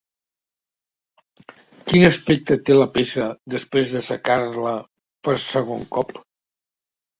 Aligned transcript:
Quin 1.91 2.05
aspecte 2.07 2.57
té 2.71 2.79
la 2.79 2.89
peça 2.97 3.29
després 3.57 3.95
d'assecar-la 3.97 4.75
per 5.29 5.39
segon 5.47 5.89
cop? 6.01 6.19